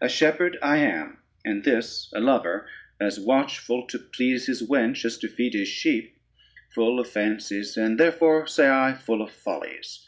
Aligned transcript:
A 0.00 0.08
shepherd 0.08 0.56
I 0.62 0.78
am, 0.78 1.18
and 1.44 1.62
this 1.62 2.10
a 2.14 2.18
lover, 2.18 2.66
as 2.98 3.20
watchful 3.20 3.86
to 3.88 3.98
please 3.98 4.46
his 4.46 4.62
wench 4.62 5.04
as 5.04 5.18
to 5.18 5.28
feed 5.28 5.52
his 5.52 5.68
sheep: 5.68 6.16
full 6.70 6.98
of 6.98 7.10
fancies, 7.10 7.76
and 7.76 8.00
therefore, 8.00 8.46
say 8.46 8.70
I, 8.70 8.94
full 8.94 9.20
of 9.20 9.30
follies. 9.30 10.06